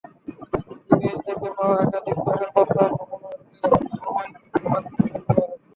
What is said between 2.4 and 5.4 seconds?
প্রস্তাব আপনাকে সাময়িক বিভ্রান্তিতে ফেলতে